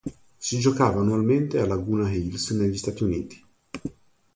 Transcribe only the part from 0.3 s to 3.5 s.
Si giocava annualmente a Laguna Hills negli Stati Uniti.